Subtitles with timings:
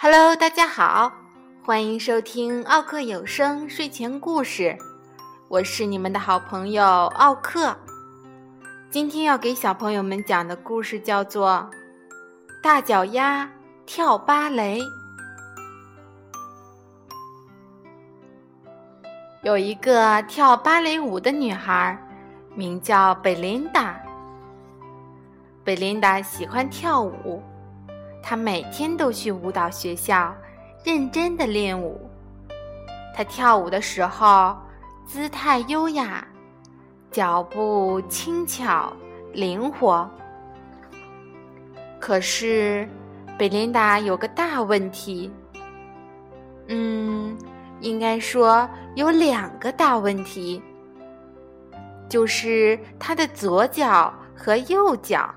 [0.00, 1.12] Hello，大家好，
[1.64, 4.78] 欢迎收听奥克有声睡前故事，
[5.48, 7.76] 我是你们的好朋友奥克。
[8.90, 11.68] 今天要给小朋友们讲的故事叫做
[12.62, 13.50] 《大脚丫
[13.86, 14.78] 跳芭蕾》。
[19.42, 21.98] 有一个跳芭蕾舞的女孩，
[22.54, 24.00] 名叫贝琳达。
[25.64, 27.42] 贝琳达喜欢跳舞，
[28.22, 30.34] 她每天都去舞蹈学校，
[30.84, 32.10] 认真的练舞。
[33.14, 34.56] 她跳舞的时候，
[35.06, 36.26] 姿态优雅，
[37.10, 38.92] 脚步轻巧
[39.32, 40.08] 灵活。
[42.00, 42.88] 可是，
[43.38, 45.30] 贝琳达有个大问题。
[46.68, 47.36] 嗯。
[47.80, 50.60] 应该说有两个大问题，
[52.08, 55.32] 就是他的左脚和右脚。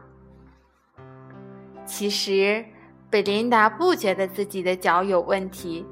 [1.91, 2.63] 其实，
[3.09, 5.85] 贝琳达不觉得自己的脚有问题。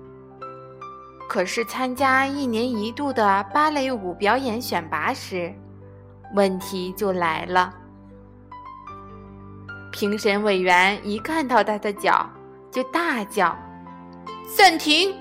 [1.27, 5.53] 可是参加一年一度的芭蕾舞表演选拔时，
[6.33, 7.73] 问题就来了。
[9.91, 12.27] 评审委员一看到他的脚，
[12.71, 13.53] 就大叫
[14.55, 15.13] ：“暂停！”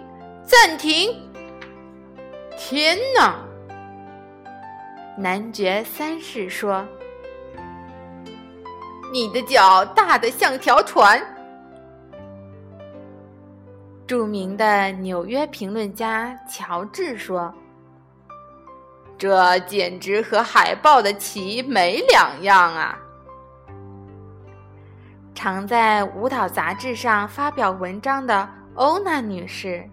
[0.46, 1.10] 暂停！
[2.56, 3.34] 天哪！
[5.16, 6.86] 男爵三世说
[9.12, 11.20] ：“你的脚大得像条船。”
[14.06, 17.52] 著名的纽约评论家乔治说
[19.18, 22.98] ：“这简直和海豹的鳍没两样啊！”
[25.34, 29.88] 常在舞蹈杂志上发表文章的欧娜女士。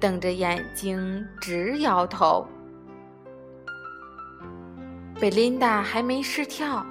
[0.00, 2.46] 瞪着眼睛直摇头。
[5.20, 6.84] 贝琳达还没试跳，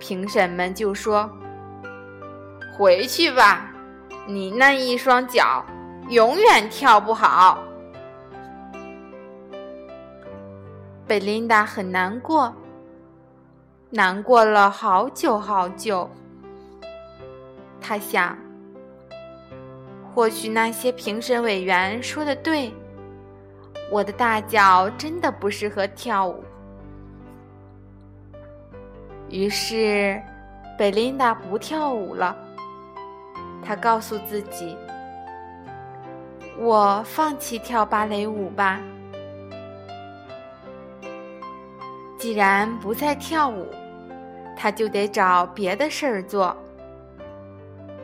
[0.00, 1.30] 评审们就说
[2.76, 3.70] ：“回去吧，
[4.26, 5.64] 你那一双脚
[6.08, 7.62] 永远跳不好。”
[11.06, 12.52] 贝琳达很难过，
[13.90, 16.10] 难过了好久好久。
[17.80, 18.36] 他想。
[20.12, 22.74] 或许那些评审委员说的对，
[23.92, 26.42] 我的大脚真的不适合跳舞。
[29.30, 30.20] 于是，
[30.76, 32.36] 贝琳达不跳舞了。
[33.62, 34.76] 她告诉自己
[36.58, 38.80] ：“我放弃跳芭蕾舞吧。
[42.18, 43.66] 既然不再跳舞，
[44.56, 46.56] 她就得找别的事儿做。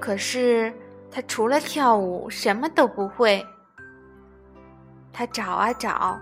[0.00, 0.72] 可是。”
[1.08, 3.42] 他除了跳舞什么都不会。
[5.14, 6.20] 他找啊找，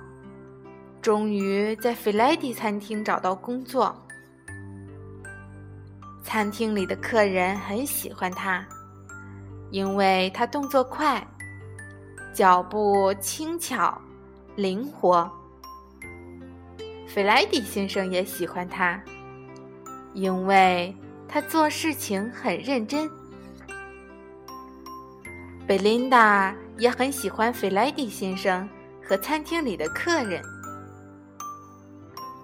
[1.02, 4.03] 终于在菲莱迪餐厅找到工作。
[6.34, 8.66] 餐厅里的客人很喜欢他，
[9.70, 11.24] 因为他动作快，
[12.32, 13.96] 脚步轻巧、
[14.56, 15.30] 灵活。
[17.06, 19.00] 菲莱迪先生也喜欢他，
[20.12, 20.92] 因为
[21.28, 23.08] 他做事情很认真。
[25.68, 28.68] 贝琳达也很喜欢费莱迪先生
[29.00, 30.42] 和餐厅里的客人，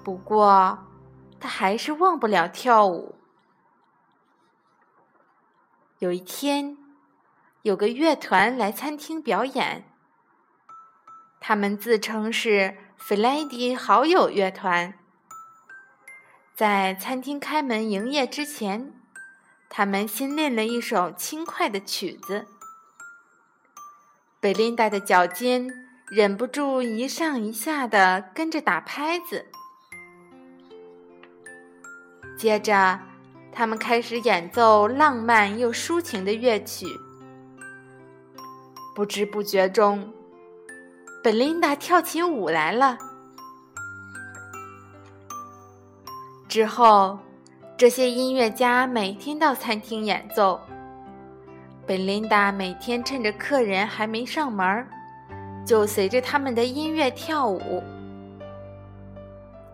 [0.04, 0.78] 不过
[1.40, 3.16] 他还是忘不了跳舞。
[6.00, 6.78] 有一天，
[7.60, 9.84] 有个乐团来餐厅表演，
[11.38, 14.94] 他们自称是弗莱迪好友乐团。
[16.54, 18.94] 在餐厅开门营业之前，
[19.68, 22.46] 他们新练了一首轻快的曲子。
[24.40, 25.68] 贝琳达的脚尖
[26.08, 29.44] 忍不住一上一下的跟着打拍子，
[32.38, 33.00] 接着
[33.52, 36.86] 他们开始演奏浪漫又抒情的乐曲。
[38.94, 40.12] 不知不觉中，
[41.22, 42.98] 贝琳达跳起舞来了。
[46.48, 47.18] 之后，
[47.76, 50.60] 这些音乐家每天到餐厅演奏。
[51.86, 54.86] 贝琳达每天趁着客人还没上门，
[55.64, 57.82] 就随着他们的音乐跳舞。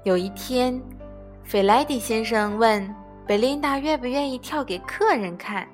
[0.04, 0.80] 有一天，
[1.42, 2.94] 费莱迪先生问
[3.26, 5.66] 贝琳达愿不愿意跳给客人看。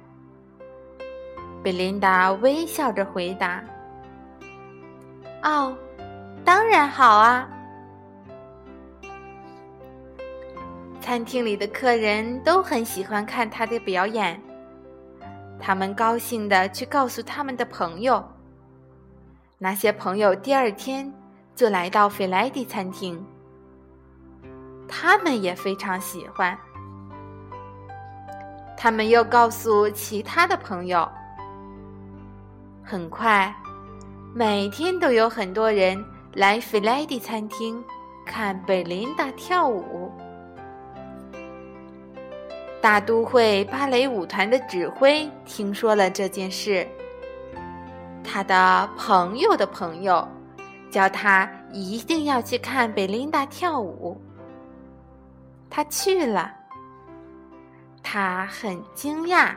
[1.62, 3.62] 贝琳达微笑着回答
[5.44, 5.76] ：“哦，
[6.46, 7.46] 当然好啊！”
[10.99, 14.40] 餐厅里的客人都很喜欢看他的表演。
[15.60, 18.26] 他们高兴的去告诉他们的朋友，
[19.58, 21.12] 那些朋友第二天
[21.54, 23.22] 就来到费莱迪餐厅。
[24.88, 26.58] 他们也非常喜欢。
[28.82, 31.08] 他们又告诉其他的朋友，
[32.82, 33.55] 很快，
[34.34, 37.81] 每天都有很多人来菲莱迪餐厅
[38.26, 40.11] 看贝琳达跳舞。
[42.81, 46.85] 大都会芭蕾舞团的指挥听说了这件事，
[48.25, 50.26] 他的朋友的朋友
[50.90, 54.20] 叫他一定要去看贝琳达跳舞。
[55.70, 56.52] 他去了，
[58.02, 59.54] 他很惊讶，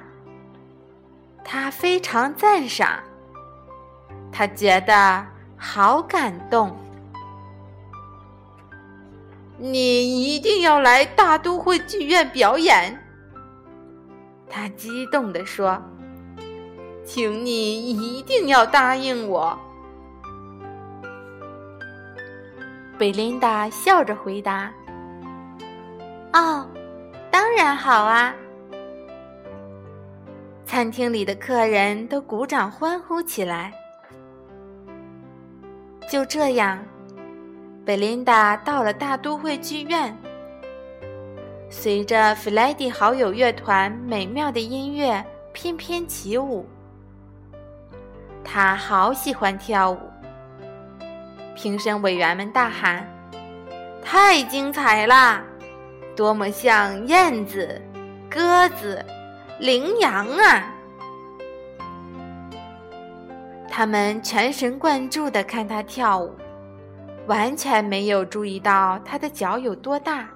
[1.44, 3.04] 他非常赞赏，
[4.32, 5.26] 他觉得
[5.58, 6.76] 好感动。
[9.58, 12.98] 你一定要来大都会剧院表演。
[14.50, 15.82] 他激动地说
[17.06, 19.58] ：“请你一定要答应我。”
[22.98, 24.72] 贝琳达笑着回答
[26.34, 26.66] ：“哦，
[27.36, 28.34] 当然好啊！”
[30.66, 33.74] 餐厅里的客人都鼓掌欢呼起来。
[36.10, 36.80] 就这样，
[37.86, 40.16] 贝琳达到了大都会剧院。
[41.70, 45.22] 随着弗莱迪好友乐团美妙的音乐
[45.52, 46.66] 翩翩起舞，
[48.46, 50.00] 他好喜欢跳舞。
[51.54, 53.06] 评审委员们大喊
[54.02, 55.44] ：“太精彩了！
[56.16, 57.82] 多么像燕子、
[58.30, 59.04] 鸽子、
[59.60, 60.72] 羚羊啊！”
[63.70, 66.34] 他们全神贯注地看他跳舞，
[67.28, 70.30] 完全没有注意到他的脚有多大。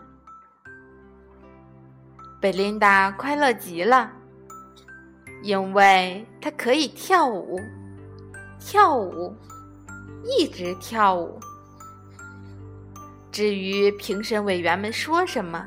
[2.41, 4.11] 贝琳达快乐极了，
[5.41, 7.59] 因为她可以跳舞，
[8.59, 9.33] 跳舞，
[10.23, 11.39] 一直跳舞。
[13.39, 15.65] 至于评审委员们说什么，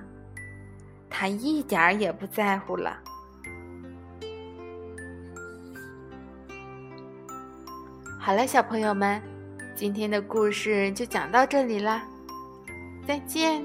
[1.09, 2.99] 他一点儿也不在乎了。
[8.21, 9.23] 好了，小朋友们，
[9.75, 12.07] 今天的故事就讲到这里啦，
[13.09, 13.65] 再见。